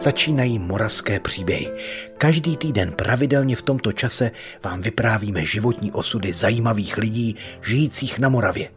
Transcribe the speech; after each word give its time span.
Začínají 0.00 0.58
moravské 0.58 1.20
příběhy. 1.20 1.72
Každý 2.18 2.56
týden 2.56 2.92
pravidelně 2.92 3.56
v 3.56 3.62
tomto 3.62 3.92
čase 3.92 4.30
vám 4.64 4.80
vyprávíme 4.82 5.44
životní 5.44 5.92
osudy 5.92 6.32
zajímavých 6.32 6.96
lidí 6.96 7.36
žijících 7.62 8.18
na 8.18 8.28
Moravě. 8.28 8.68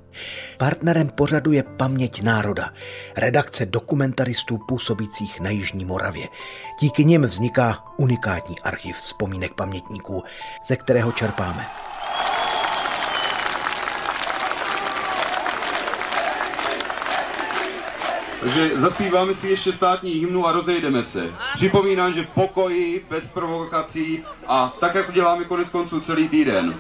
Partnerem 0.58 1.10
pořadu 1.10 1.52
je 1.52 1.64
Paměť 1.64 2.22
národa, 2.22 2.74
redakce 3.18 3.66
dokumentaristů 3.66 4.60
působících 4.68 5.40
na 5.40 5.50
Jižní 5.50 5.86
Moravě. 5.86 6.28
Díky 6.80 7.06
nim 7.06 7.22
vzniká 7.22 7.84
unikátní 7.98 8.60
archiv 8.60 8.96
vzpomínek 8.96 9.54
pamětníků, 9.54 10.24
ze 10.68 10.76
kterého 10.76 11.12
čerpáme. 11.12 11.93
Takže 18.44 18.72
zaspíváme 18.76 19.34
si 19.34 19.48
ještě 19.48 19.72
státní 19.72 20.12
hymnu 20.12 20.48
a 20.48 20.52
rozejdeme 20.52 21.04
se. 21.04 21.30
Připomínám, 21.54 22.14
že 22.14 22.24
v 22.24 22.28
pokoji, 22.28 23.06
bez 23.10 23.30
provokací 23.30 24.24
a 24.48 24.76
tak, 24.80 24.96
jak 24.96 25.06
to 25.06 25.12
děláme 25.12 25.44
konec 25.44 25.70
konců 25.70 26.00
celý 26.00 26.28
týden. 26.28 26.76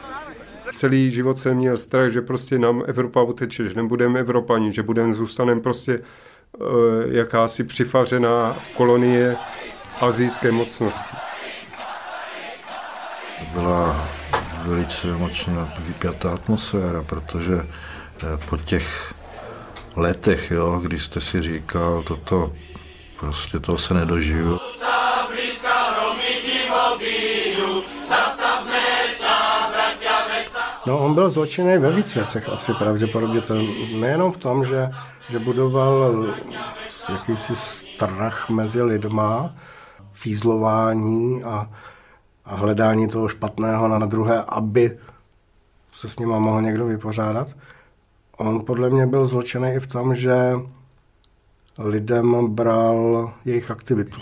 Celý 0.72 1.12
život 1.12 1.40
jsem 1.40 1.58
měl 1.58 1.78
strach, 1.78 2.12
že 2.12 2.22
prostě 2.22 2.60
nám 2.60 2.84
Evropa 2.88 3.22
uteče, 3.22 3.70
že 3.70 3.76
nebudeme 3.76 4.20
Evropani, 4.20 4.73
že 4.73 4.84
budeme 4.84 5.14
zůstaneme 5.14 5.62
prostě 5.62 6.00
uh, 6.00 6.68
jakási 7.08 7.64
přifařená 7.64 8.58
kolonie 8.73 9.38
azijské 10.02 10.52
mocnosti. 10.52 11.16
To 13.40 13.45
byla 13.59 14.09
velice 14.66 15.08
emočně 15.09 15.54
vypjatá 15.80 16.34
atmosféra, 16.34 17.04
protože 17.04 17.54
eh, 17.59 17.68
po 18.50 18.58
těch 18.58 19.14
letech, 19.96 20.52
jo, 20.52 20.80
kdy 20.80 21.00
jste 21.00 21.22
si 21.22 21.42
říkal, 21.42 22.04
toto 22.04 22.52
prostě 23.20 23.60
toho 23.60 23.78
se 23.78 23.94
nedožiju. 23.94 24.60
No, 30.86 31.00
on 31.00 31.16
byl 31.16 31.30
zločinný 31.30 31.78
ve 31.78 31.92
víc 31.92 32.16
věcech 32.16 32.50
asi 32.50 32.73
pravděpodobně. 32.73 33.42
To 33.42 33.54
nejenom 34.00 34.32
v 34.32 34.38
tom, 34.38 34.66
že, 34.66 34.90
že 35.30 35.40
budoval 35.40 36.26
jakýsi 37.10 37.56
strach 37.56 38.50
mezi 38.50 38.82
lidma, 38.82 39.56
fízlování 40.12 41.44
a, 41.44 41.70
a 42.45 42.56
hledání 42.56 43.08
toho 43.08 43.28
špatného 43.28 43.88
na 43.88 44.06
druhé, 44.06 44.44
aby 44.48 45.00
se 45.92 46.10
s 46.10 46.20
nima 46.20 46.39
mohl 46.39 46.62
někdo 46.62 46.86
vypořádat. 46.86 47.48
On 48.38 48.66
podle 48.66 48.89
mě 48.89 49.08
byl 49.08 49.26
zločený 49.26 49.73
i 49.73 49.80
v 49.80 49.88
tom, 49.88 50.16
že 50.16 50.36
lidem 51.78 52.53
bral 52.53 53.34
jejich 53.45 53.72
aktivitu. 53.72 54.22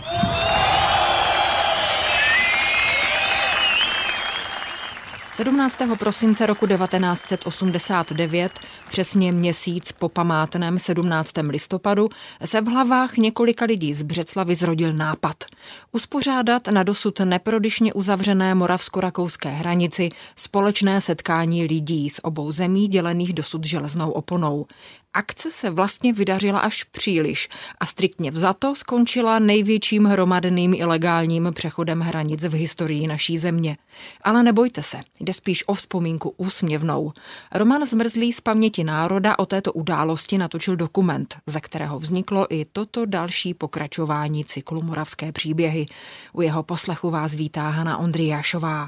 17. 5.34 5.78
prosince 6.00 6.46
roku 6.46 6.68
1989, 6.68 8.60
přesně 8.90 9.32
měsíc 9.32 9.92
po 9.92 10.10
památném 10.10 10.80
17. 10.80 11.32
listopadu, 11.50 12.10
se 12.46 12.62
v 12.62 12.68
hlavách 12.68 13.18
několika 13.18 13.66
lidí 13.66 13.94
z 13.94 14.04
Břeclavy 14.04 14.56
zrodil 14.56 14.94
nápad. 14.94 15.44
Uspořádat 15.92 16.68
na 16.68 16.84
dosud 16.84 17.20
neprodyšně 17.20 17.94
uzavřené 17.94 18.56
moravsko-rakouské 18.56 19.50
hranici 19.50 20.10
společné 20.36 21.02
setkání 21.02 21.66
lidí 21.66 22.10
z 22.10 22.20
obou 22.24 22.52
zemí 22.52 22.88
dělených 22.88 23.34
dosud 23.34 23.66
železnou 23.66 24.12
oponou. 24.12 24.66
Akce 25.14 25.52
se 25.52 25.70
vlastně 25.70 26.14
vydařila 26.14 26.60
až 26.60 26.84
příliš 26.84 27.50
a 27.80 27.86
striktně 27.86 28.32
vzato 28.32 28.76
skončila 28.76 29.40
největším 29.40 30.06
hromadným 30.06 30.74
ilegálním 30.74 31.50
přechodem 31.54 32.00
hranic 32.00 32.44
v 32.44 32.54
historii 32.54 33.08
naší 33.08 33.38
země. 33.38 33.78
Ale 34.22 34.44
nebojte 34.44 34.84
se, 34.84 34.98
jde 35.22 35.34
spíš 35.34 35.68
o 35.68 35.74
vzpomínku 35.74 36.34
úsměvnou. 36.38 37.14
Roman 37.54 37.86
Zmrzlý 37.86 38.34
z 38.34 38.42
paměti 38.42 38.84
národa 38.84 39.40
o 39.40 39.46
této 39.46 39.74
události 39.74 40.38
natočil 40.38 40.76
dokument, 40.76 41.36
ze 41.46 41.62
kterého 41.62 42.00
vzniklo 42.00 42.54
i 42.54 42.66
toto 42.66 43.06
další 43.06 43.54
pokračování 43.54 44.46
cyklu 44.46 44.84
Moravské 44.84 45.32
příběhy. 45.32 45.86
U 46.34 46.42
jeho 46.42 46.64
poslechu 46.64 47.10
vás 47.10 47.34
vítá 47.34 47.70
Hana 47.70 47.98
Ondriášová. 47.98 48.88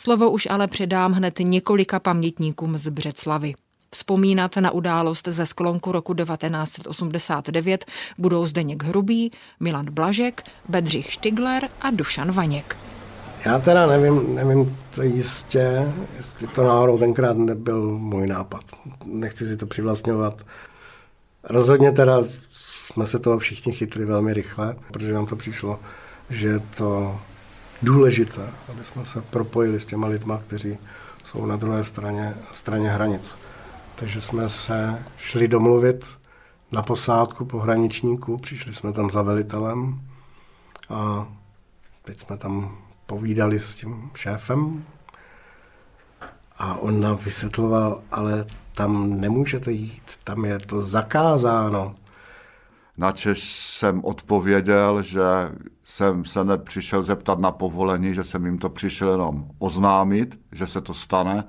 Slovo 0.00 0.30
už 0.30 0.46
ale 0.50 0.66
předám 0.66 1.12
hned 1.12 1.38
několika 1.38 2.00
pamětníkům 2.00 2.78
z 2.78 2.88
Břeclavy. 2.88 3.54
Vzpomínat 3.94 4.56
na 4.56 4.70
událost 4.70 5.28
ze 5.28 5.46
sklonku 5.46 5.92
roku 5.92 6.14
1989 6.14 7.84
budou 8.18 8.46
Zdeněk 8.46 8.82
Hrubý, 8.82 9.32
Milan 9.60 9.86
Blažek, 9.90 10.42
Bedřich 10.68 11.12
Štigler 11.12 11.68
a 11.80 11.90
Dušan 11.90 12.32
Vaněk. 12.32 12.76
Já 13.44 13.58
teda 13.58 13.86
nevím, 13.86 14.34
nevím 14.34 14.78
to 14.94 15.02
jistě, 15.02 15.92
jestli 16.16 16.46
to 16.46 16.64
náhodou 16.64 16.98
tenkrát 16.98 17.36
nebyl 17.36 17.98
můj 17.98 18.26
nápad. 18.26 18.64
Nechci 19.04 19.46
si 19.46 19.56
to 19.56 19.66
přivlastňovat. 19.66 20.42
Rozhodně 21.44 21.92
teda 21.92 22.18
jsme 22.50 23.06
se 23.06 23.18
toho 23.18 23.38
všichni 23.38 23.72
chytli 23.72 24.04
velmi 24.04 24.34
rychle, 24.34 24.76
protože 24.92 25.12
nám 25.12 25.26
to 25.26 25.36
přišlo, 25.36 25.80
že 26.30 26.48
je 26.48 26.58
to 26.58 27.20
důležité, 27.82 28.50
aby 28.68 28.84
jsme 28.84 29.04
se 29.04 29.22
propojili 29.22 29.80
s 29.80 29.84
těma 29.84 30.06
lidma, 30.06 30.38
kteří 30.38 30.78
jsou 31.24 31.46
na 31.46 31.56
druhé 31.56 31.84
straně, 31.84 32.34
straně 32.52 32.90
hranic. 32.90 33.38
Takže 33.94 34.20
jsme 34.20 34.48
se 34.48 35.04
šli 35.16 35.48
domluvit 35.48 36.06
na 36.72 36.82
posádku 36.82 37.44
pohraničníků, 37.44 38.36
přišli 38.36 38.74
jsme 38.74 38.92
tam 38.92 39.10
za 39.10 39.22
velitelem 39.22 40.00
a 40.90 41.28
teď 42.02 42.20
jsme 42.20 42.36
tam 42.36 42.78
povídali 43.06 43.60
s 43.60 43.74
tím 43.74 44.10
šéfem 44.14 44.84
a 46.58 46.74
on 46.74 47.00
nám 47.00 47.16
vysvětloval, 47.16 48.02
ale 48.10 48.46
tam 48.76 49.20
nemůžete 49.20 49.72
jít, 49.72 50.02
tam 50.24 50.44
je 50.44 50.58
to 50.58 50.80
zakázáno. 50.80 51.94
Načež 52.98 53.42
jsem 53.44 54.04
odpověděl, 54.04 55.02
že 55.02 55.22
jsem 55.82 56.24
se 56.24 56.44
nepřišel 56.44 57.02
zeptat 57.02 57.38
na 57.38 57.50
povolení, 57.50 58.14
že 58.14 58.24
jsem 58.24 58.46
jim 58.46 58.58
to 58.58 58.70
přišel 58.70 59.10
jenom 59.10 59.48
oznámit, 59.58 60.38
že 60.52 60.66
se 60.66 60.80
to 60.80 60.94
stane 60.94 61.44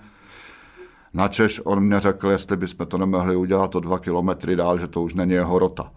Načež 1.16 1.62
on 1.66 1.80
mě 1.80 2.00
řekl, 2.00 2.30
jestli 2.30 2.58
bychom 2.58 2.88
to 2.88 2.98
nemohli 2.98 3.36
udělat 3.36 3.76
o 3.76 3.80
dva 3.80 4.00
kilometry 4.00 4.56
dál, 4.56 4.78
že 4.78 4.88
to 4.88 5.02
už 5.02 5.14
není 5.14 5.34
jeho 5.34 5.60
rota. 5.60 5.92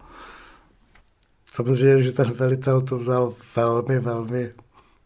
Samozřejmě, 1.51 2.03
že 2.03 2.11
ten 2.11 2.31
velitel 2.31 2.81
to 2.81 2.97
vzal 2.97 3.33
velmi, 3.55 3.99
velmi 3.99 4.49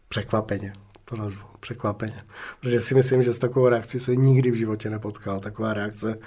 překvapeně, 0.08 0.72
to 1.04 1.16
nazvu, 1.16 1.44
překvapeně. 1.60 2.22
Protože 2.60 2.80
si 2.80 2.94
myslím, 2.94 3.22
že 3.22 3.32
s 3.32 3.38
takovou 3.38 3.68
reakcí 3.68 4.00
se 4.00 4.16
nikdy 4.16 4.50
v 4.50 4.54
životě 4.54 4.90
nepotkal. 4.90 5.40
Taková 5.40 5.74
reakce 5.74 6.18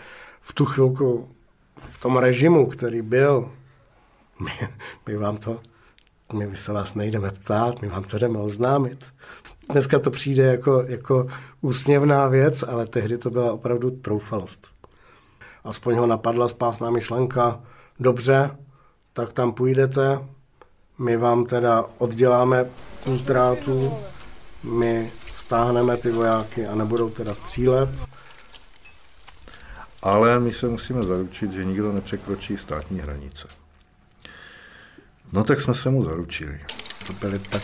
v 0.42 0.54
tu 0.54 0.66
chvilku, 0.66 1.30
v 1.76 1.98
tom 1.98 2.18
režimu, 2.18 2.68
který 2.68 3.02
byl, 3.02 3.52
my, 4.40 4.52
my 5.08 5.16
vám 5.18 5.38
to, 5.38 5.62
my 6.34 6.58
se 6.58 6.74
vás 6.74 6.96
nejdeme 6.96 7.32
ptát, 7.32 7.82
my 7.82 7.88
vám 7.88 8.04
to 8.04 8.18
jdeme 8.18 8.40
oznámit. 8.40 9.06
Dneska 9.72 10.00
to 10.00 10.12
přijde 10.12 10.44
jako, 10.44 10.84
jako 10.88 11.28
úsměvná 11.62 12.28
věc, 12.28 12.64
ale 12.64 12.86
tehdy 12.86 13.18
to 13.18 13.30
byla 13.30 13.54
opravdu 13.54 13.92
troufalost. 13.92 14.68
Aspoň 15.64 15.96
ho 15.96 16.08
napadla 16.08 16.48
spásná 16.48 16.90
myšlenka, 16.90 17.64
dobře, 18.00 18.58
tak 19.14 19.34
tam 19.34 19.54
půjdete, 19.54 20.20
my 21.00 21.18
vám 21.18 21.46
teda 21.46 21.86
odděláme 21.98 22.66
kus 23.04 23.22
drátů, 23.22 23.94
my 24.64 25.12
stáhneme 25.36 25.98
ty 25.98 26.12
vojáky 26.12 26.68
a 26.68 26.76
nebudou 26.76 27.10
teda 27.10 27.36
střílet. 27.36 27.90
Ale 30.02 30.40
my 30.40 30.54
se 30.54 30.68
musíme 30.68 31.04
zaručit, 31.04 31.52
že 31.52 31.66
nikdo 31.66 31.94
nepřekročí 31.94 32.58
státní 32.58 33.00
hranice. 33.00 33.48
No 35.34 35.44
tak 35.44 35.62
jsme 35.62 35.74
se 35.74 35.90
mu 35.90 36.04
zaručili. 36.04 36.60
To 37.08 37.14
byly 37.14 37.40
tak 37.40 37.62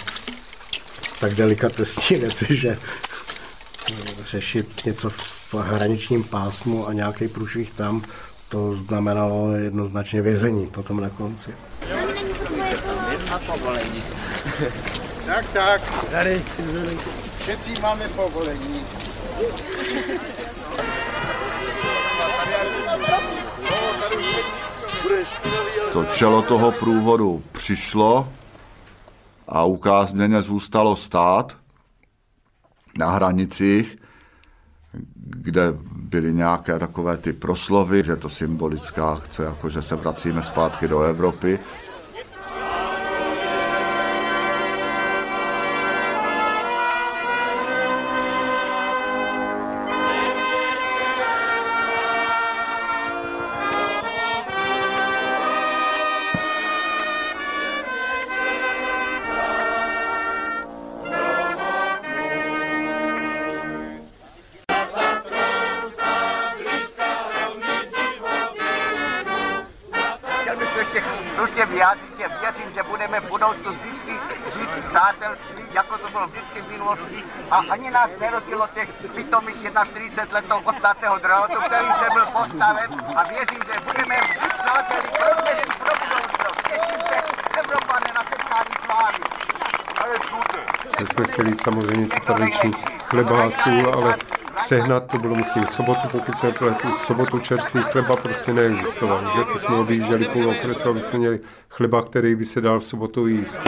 tak 1.23 1.35
delikatesní 1.35 2.15
věci, 2.19 2.45
že 2.49 2.77
řešit 4.23 4.85
něco 4.85 5.09
v 5.09 5.53
hraničním 5.53 6.23
pásmu 6.23 6.87
a 6.87 6.93
nějaký 6.93 7.27
průšvih 7.27 7.71
tam, 7.71 8.01
to 8.49 8.73
znamenalo 8.73 9.51
jednoznačně 9.51 10.21
vězení 10.21 10.67
potom 10.67 11.01
na 11.01 11.09
konci. 11.09 11.51
Tak, 15.25 15.45
tak. 15.53 15.81
Tady, 16.11 16.43
všetci 17.39 17.73
máme 17.81 18.07
povolení. 18.07 18.81
To 25.91 26.05
čelo 26.05 26.41
toho 26.41 26.71
průvodu 26.71 27.43
přišlo, 27.51 28.27
a 29.47 29.63
ukázněně 29.63 30.41
zůstalo 30.41 30.95
stát 30.95 31.57
na 32.97 33.11
hranicích, 33.11 33.97
kde 35.23 35.73
byly 35.95 36.33
nějaké 36.33 36.79
takové 36.79 37.17
ty 37.17 37.33
proslovy, 37.33 38.03
že 38.05 38.15
to 38.15 38.29
symbolická 38.29 39.15
chce, 39.15 39.43
jako 39.43 39.69
že 39.69 39.81
se 39.81 39.95
vracíme 39.95 40.43
zpátky 40.43 40.87
do 40.87 41.01
Evropy. 41.01 41.59
Slušně 71.35 71.65
vyjádřit, 71.65 72.17
že 72.17 72.27
věřím, 72.41 72.73
že 72.73 72.83
budeme 72.83 73.19
v 73.19 73.27
budoucnu 73.29 73.71
vždycky 73.73 74.11
žít 74.53 74.69
v 74.69 74.89
přátelství, 74.89 75.63
jako 75.71 75.97
to 75.97 76.07
bylo 76.11 76.27
vždycky 76.27 76.61
v 76.61 76.71
minulosti. 76.71 77.23
A 77.51 77.57
ani 77.69 77.91
nás 77.91 78.11
nerozdělo 78.19 78.67
těch 78.73 78.89
pitomých 79.15 79.55
41 79.55 80.23
let 80.31 80.45
toho 80.47 80.61
ostatného 80.61 81.19
drotu, 81.19 81.61
který 81.65 81.87
zde 81.97 82.07
byl 82.13 82.25
postaven. 82.25 82.89
A 83.15 83.23
věřím, 83.23 83.61
že 83.73 83.79
budeme 83.85 84.15
přáteli 84.63 85.09
pro 85.19 85.43
pro 85.83 85.93
budoucnost. 86.05 86.57
Těším 86.69 87.01
se, 87.07 87.15
Evropané 87.59 88.07
na 88.15 88.23
setkání 88.23 88.73
slávy. 88.85 89.17
My 90.99 91.07
jsme 91.07 91.25
chtěli 91.25 91.53
samozřejmě 91.53 92.07
tu 92.07 92.19
tradiční 92.19 92.71
chleba 93.05 93.43
a 93.43 93.49
sůl, 93.49 93.91
ale 93.95 94.17
sehnat 94.57 95.11
to 95.11 95.17
bylo, 95.17 95.35
myslím, 95.35 95.63
v 95.63 95.69
sobotu, 95.69 96.07
pokud 96.11 96.37
se 96.37 96.45
nepletu, 96.45 96.87
v 96.97 97.05
sobotu 97.05 97.39
čerstvý 97.39 97.81
chleba 97.81 98.15
prostě 98.15 98.53
neexistoval, 98.53 99.31
že 99.35 99.43
to 99.43 99.59
jsme 99.59 99.75
objížděli 99.75 100.25
půl 100.25 100.49
okresu, 100.49 100.89
aby 100.89 101.01
jsme 101.01 101.19
měli 101.19 101.39
chleba, 101.69 102.01
který 102.01 102.35
by 102.35 102.45
se 102.45 102.61
dal 102.61 102.79
v 102.79 102.85
sobotu 102.85 103.27
jíst. 103.27 103.59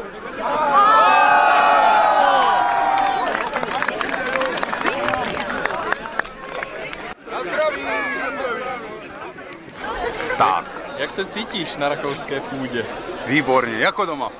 Tak. 10.37 10.65
Jak 10.97 11.11
se 11.11 11.25
cítíš 11.25 11.75
na 11.75 11.89
rakouské 11.89 12.39
půdě? 12.39 12.85
Výborně, 13.27 13.77
jako 13.77 14.05
doma. 14.05 14.31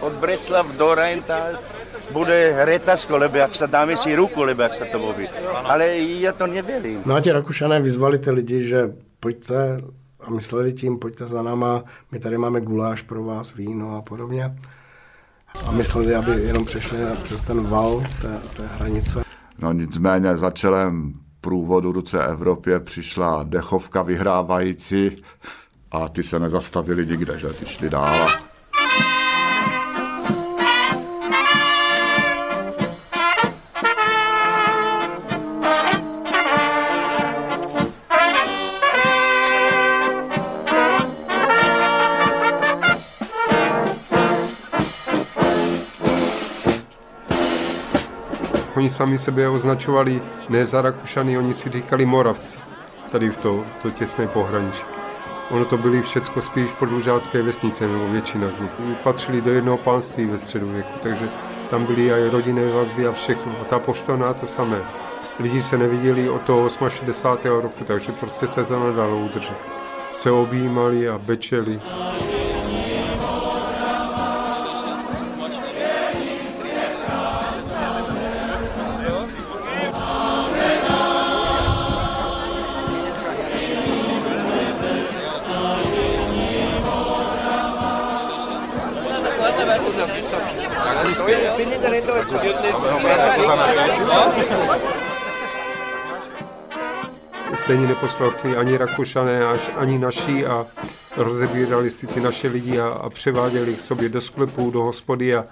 Od 0.00 0.12
Breclav 0.12 0.66
do 0.66 0.94
Rheintal 0.94 1.58
bude 2.12 2.64
retasko, 2.64 3.16
lebo 3.16 3.36
jak 3.36 3.56
se 3.56 3.66
dáme 3.66 3.96
si 3.96 4.16
ruku, 4.16 4.42
lebo 4.42 4.62
jak 4.62 4.74
se 4.74 4.84
to 4.84 4.98
mluví. 4.98 5.28
Ale 5.64 5.98
já 5.98 6.32
to 6.32 6.46
nevěřím. 6.46 7.02
No 7.06 7.14
a 7.14 7.20
ti 7.20 7.32
Rakušané 7.32 7.80
vyzvali 7.80 8.18
ty 8.18 8.30
lidi, 8.30 8.64
že 8.64 8.92
pojďte 9.20 9.80
a 10.20 10.30
mysleli 10.30 10.72
tím, 10.72 10.98
pojďte 10.98 11.26
za 11.26 11.42
náma, 11.42 11.84
my 12.12 12.18
tady 12.18 12.38
máme 12.38 12.60
guláš 12.60 13.02
pro 13.02 13.24
vás, 13.24 13.54
víno 13.54 13.96
a 13.96 14.02
podobně. 14.02 14.56
A 15.66 15.72
mysleli, 15.72 16.14
aby 16.14 16.30
jenom 16.30 16.64
přešli 16.64 16.98
přes 17.22 17.42
ten 17.42 17.66
val 17.66 18.04
té, 18.20 18.40
té 18.56 18.66
hranice. 18.66 19.22
No 19.58 19.72
nicméně 19.72 20.36
za 20.36 20.50
čelem 20.50 21.14
průvodu 21.40 21.92
ruce 21.92 22.26
Evropě 22.26 22.80
přišla 22.80 23.42
dechovka 23.42 24.02
vyhrávající 24.02 25.16
a 25.90 26.08
ty 26.08 26.22
se 26.22 26.38
nezastavili 26.38 27.06
nikde, 27.06 27.38
že 27.38 27.48
ty 27.48 27.66
šli 27.66 27.90
dál. 27.90 28.28
Oni 48.76 48.90
sami 48.90 49.18
sebe 49.18 49.48
označovali 49.48 50.22
ne 50.48 50.64
za 50.64 50.82
Rakušany, 50.82 51.38
oni 51.38 51.54
si 51.54 51.70
říkali 51.70 52.06
Moravci, 52.06 52.58
tady 53.10 53.30
v 53.30 53.36
to, 53.36 53.64
to 53.82 53.90
těsné 53.90 54.26
pohraničí. 54.26 54.82
Ono 55.50 55.64
to 55.64 55.78
byly 55.78 56.02
všecko 56.02 56.40
spíš 56.40 56.72
podlužácké 56.72 57.42
vesnice, 57.42 57.88
nebo 57.88 58.08
většina 58.08 58.50
z 58.50 58.60
nich. 58.60 58.70
Patřili 59.02 59.40
do 59.40 59.52
jednoho 59.52 59.76
pánství 59.76 60.24
ve 60.24 60.38
středověku, 60.38 60.98
takže 61.02 61.28
tam 61.70 61.86
byly 61.86 62.10
i 62.10 62.30
rodinné 62.30 62.70
vazby 62.70 63.06
a 63.06 63.12
všechno. 63.12 63.52
A 63.60 63.64
ta 63.64 63.78
poštona 63.78 64.34
to 64.34 64.46
samé. 64.46 64.80
Lidi 65.38 65.62
se 65.62 65.78
neviděli 65.78 66.30
od 66.30 66.42
toho 66.42 66.68
68. 66.88 67.60
roku, 67.60 67.84
takže 67.84 68.12
prostě 68.12 68.46
se 68.46 68.64
to 68.64 68.86
nedalo 68.86 69.18
udržet. 69.18 69.56
Se 70.12 70.30
objímali 70.30 71.08
a 71.08 71.18
bečeli. 71.18 71.80
Stejně 97.54 97.86
neposlouchli 97.86 98.56
ani 98.56 98.76
Rakušané, 98.76 99.44
až 99.44 99.70
ani 99.76 99.98
naši 99.98 100.46
a 100.46 100.66
rozebírali 101.16 101.90
si 101.90 102.06
ty 102.06 102.20
naše 102.20 102.48
lidi 102.48 102.80
a, 102.80 102.88
a 102.88 103.10
převáděli 103.10 103.74
k 103.74 103.80
sobě 103.80 104.08
do 104.08 104.20
sklepů, 104.20 104.70
do 104.70 104.82
hospody 104.82 105.34
a 105.34 105.44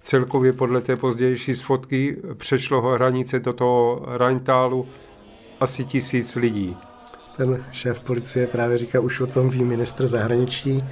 celkově 0.00 0.52
podle 0.52 0.80
té 0.80 0.96
pozdější 0.96 1.54
sfotky 1.54 2.16
přešlo 2.36 2.80
hranice 2.82 3.40
do 3.40 3.52
toho 3.52 4.06
Rheintálu 4.16 4.88
asi 5.60 5.84
tisíc 5.84 6.36
lidí. 6.36 6.76
Ten 7.36 7.64
šéf 7.72 8.00
policie 8.00 8.46
právě 8.46 8.78
říká, 8.78 9.00
už 9.00 9.20
o 9.20 9.26
tom 9.26 9.50
ví 9.50 9.64
ministr 9.64 10.06
zahraničí, 10.06 10.84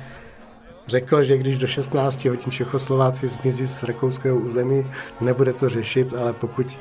Řekl, 0.87 1.23
že 1.23 1.39
když 1.39 1.59
do 1.59 1.67
16 1.67 2.25
hodin 2.25 2.51
Čechoslováci 2.51 3.29
zmizí 3.29 3.67
z 3.67 3.83
rakouského 3.83 4.37
území, 4.37 4.87
nebude 5.21 5.53
to 5.53 5.69
řešit, 5.69 6.13
ale 6.13 6.33
pokud 6.33 6.79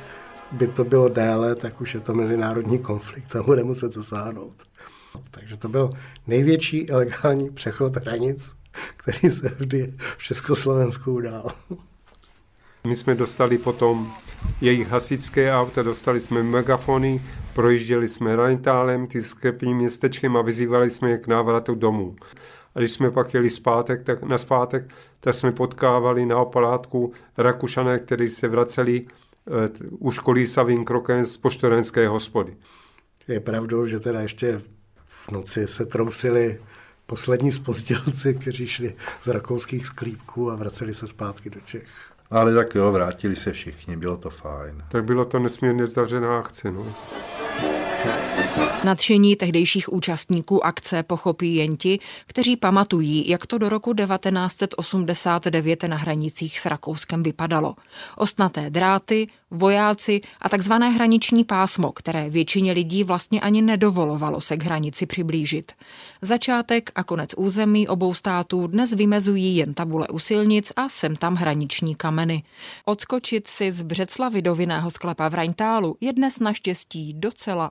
by 0.52 0.66
to 0.66 0.84
bylo 0.84 1.08
déle, 1.08 1.54
tak 1.54 1.80
už 1.80 1.94
je 1.94 2.00
to 2.00 2.14
mezinárodní 2.14 2.78
konflikt 2.78 3.36
a 3.36 3.42
bude 3.42 3.64
muset 3.64 3.92
zasáhnout. 3.92 4.62
Takže 5.30 5.56
to 5.56 5.68
byl 5.68 5.90
největší 6.26 6.78
ilegální 6.78 7.50
přechod 7.50 7.96
hranic, 7.96 8.52
který 8.96 9.30
se 9.30 9.48
vždy 9.48 9.94
v 10.18 10.22
Československu 10.22 11.12
udál. 11.12 11.52
My 12.86 12.94
jsme 12.94 13.14
dostali 13.14 13.58
potom 13.58 14.12
jejich 14.60 14.88
hasičské 14.88 15.52
auta, 15.52 15.82
dostali 15.82 16.20
jsme 16.20 16.42
megafony, 16.42 17.22
projížděli 17.54 18.08
jsme 18.08 18.36
Rheintálem, 18.36 19.06
ty 19.06 19.22
sklepním 19.22 19.76
městečkem 19.76 20.36
a 20.36 20.42
vyzývali 20.42 20.90
jsme 20.90 21.10
je 21.10 21.18
k 21.18 21.26
návratu 21.26 21.74
domů. 21.74 22.16
A 22.74 22.78
když 22.78 22.90
jsme 22.90 23.10
pak 23.10 23.34
jeli 23.34 23.50
zpátek, 23.50 24.02
tak, 24.02 24.22
na 24.22 24.38
zpátek, 24.38 24.94
tak 25.20 25.34
jsme 25.34 25.52
potkávali 25.52 26.26
na 26.26 26.38
opalátku 26.38 27.12
Rakušané, 27.38 27.98
kteří 27.98 28.28
se 28.28 28.48
vraceli 28.48 29.02
uh, 29.02 29.54
už 29.98 30.18
kolísavým 30.18 30.84
krokem 30.84 31.24
z 31.24 31.36
poštorenské 31.36 32.08
hospody. 32.08 32.56
Je 33.28 33.40
pravdou, 33.40 33.86
že 33.86 34.00
teda 34.00 34.20
ještě 34.20 34.60
v 35.06 35.30
noci 35.30 35.68
se 35.68 35.86
trousili 35.86 36.60
poslední 37.06 37.52
spozdělci, 37.60 38.34
kteří 38.34 38.66
šli 38.66 38.94
z 39.22 39.26
rakouských 39.26 39.86
sklípků 39.86 40.50
a 40.50 40.56
vraceli 40.56 40.94
se 40.94 41.08
zpátky 41.08 41.50
do 41.50 41.60
Čech. 41.60 42.13
Ale 42.30 42.54
tak 42.54 42.74
jo, 42.74 42.92
vrátili 42.92 43.36
se 43.36 43.52
všichni, 43.52 43.96
bylo 43.96 44.16
to 44.16 44.30
fajn. 44.30 44.84
Tak 44.88 45.04
bylo 45.04 45.24
to 45.24 45.38
nesmírně 45.38 45.86
zavřená 45.86 46.38
akce. 46.38 46.70
No. 46.70 46.86
Nadšení 48.84 49.36
tehdejších 49.36 49.92
účastníků 49.92 50.66
akce 50.66 51.02
pochopí 51.02 51.54
jen 51.54 51.76
ti, 51.76 51.98
kteří 52.26 52.56
pamatují, 52.56 53.28
jak 53.28 53.46
to 53.46 53.58
do 53.58 53.68
roku 53.68 53.94
1989 53.94 55.82
na 55.82 55.96
hranicích 55.96 56.60
s 56.60 56.66
Rakouskem 56.66 57.22
vypadalo. 57.22 57.74
Ostnaté 58.16 58.70
dráty, 58.70 59.26
vojáci 59.50 60.20
a 60.40 60.48
takzvané 60.48 60.90
hraniční 60.90 61.44
pásmo, 61.44 61.92
které 61.92 62.30
většině 62.30 62.72
lidí 62.72 63.04
vlastně 63.04 63.40
ani 63.40 63.62
nedovolovalo 63.62 64.40
se 64.40 64.56
k 64.56 64.62
hranici 64.62 65.06
přiblížit. 65.06 65.72
Začátek 66.22 66.90
a 66.94 67.04
konec 67.04 67.30
území 67.36 67.88
obou 67.88 68.14
států 68.14 68.66
dnes 68.66 68.92
vymezují 68.92 69.56
jen 69.56 69.74
tabule 69.74 70.08
u 70.08 70.18
silnic 70.18 70.72
a 70.76 70.88
sem 70.88 71.16
tam 71.16 71.34
hraniční 71.34 71.94
kameny. 71.94 72.42
Odskočit 72.84 73.48
si 73.48 73.72
z 73.72 73.82
Břeclavy 73.82 74.42
do 74.42 74.54
vinného 74.54 74.90
sklepa 74.90 75.28
v 75.28 75.34
Rajntálu 75.34 75.96
je 76.00 76.12
dnes 76.12 76.38
naštěstí 76.38 77.14
docela 77.16 77.70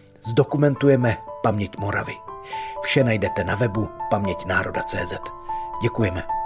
zdokumentujeme 0.23 1.17
paměť 1.43 1.77
Moravy. 1.77 2.15
Vše 2.81 3.03
najdete 3.03 3.43
na 3.43 3.55
webu 3.55 3.89
paměťnároda.cz. 4.09 5.13
Děkujeme. 5.81 6.40